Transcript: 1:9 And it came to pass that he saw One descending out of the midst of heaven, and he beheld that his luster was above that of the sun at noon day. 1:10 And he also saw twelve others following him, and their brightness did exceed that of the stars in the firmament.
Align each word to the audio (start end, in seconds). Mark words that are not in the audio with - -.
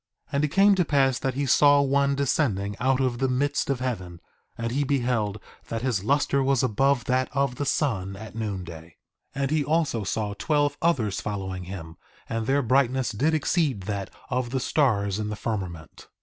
1:9 0.29 0.29
And 0.33 0.43
it 0.43 0.47
came 0.47 0.73
to 0.73 0.83
pass 0.83 1.19
that 1.19 1.35
he 1.35 1.45
saw 1.45 1.79
One 1.79 2.15
descending 2.15 2.75
out 2.79 2.99
of 2.99 3.19
the 3.19 3.29
midst 3.29 3.69
of 3.69 3.81
heaven, 3.81 4.19
and 4.57 4.71
he 4.71 4.83
beheld 4.83 5.39
that 5.67 5.83
his 5.83 6.03
luster 6.03 6.41
was 6.41 6.63
above 6.63 7.05
that 7.05 7.29
of 7.33 7.57
the 7.57 7.67
sun 7.67 8.15
at 8.15 8.33
noon 8.33 8.63
day. 8.63 8.95
1:10 9.35 9.41
And 9.43 9.51
he 9.51 9.63
also 9.63 10.03
saw 10.03 10.33
twelve 10.39 10.75
others 10.81 11.21
following 11.21 11.65
him, 11.65 11.97
and 12.27 12.47
their 12.47 12.63
brightness 12.63 13.11
did 13.11 13.35
exceed 13.35 13.81
that 13.83 14.09
of 14.31 14.49
the 14.49 14.59
stars 14.59 15.19
in 15.19 15.29
the 15.29 15.35
firmament. 15.35 16.07